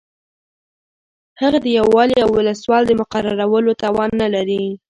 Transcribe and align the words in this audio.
هغه 1.41 1.57
د 1.61 1.67
یو 1.77 1.87
والي 1.95 2.17
او 2.25 2.29
ولسوال 2.37 2.83
د 2.87 2.91
مقررولو 3.01 3.71
توان 3.83 4.09
نه 4.21 4.27
لري. 4.35 4.63